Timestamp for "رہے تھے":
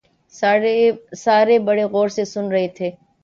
2.51-2.89